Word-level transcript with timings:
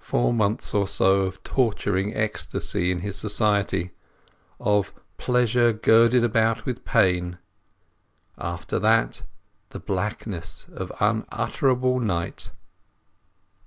Four 0.00 0.34
months 0.34 0.74
or 0.74 0.86
so 0.86 1.22
of 1.22 1.42
torturing 1.42 2.14
ecstasy 2.14 2.92
in 2.92 3.00
his 3.00 3.16
society—of 3.16 4.92
"pleasure 5.16 5.72
girdled 5.72 6.24
about 6.24 6.66
with 6.66 6.84
pain". 6.84 7.38
After 8.36 8.78
that 8.78 9.22
the 9.70 9.80
blackness 9.80 10.66
of 10.74 10.92
unutterable 11.00 12.00
night. 12.00 12.50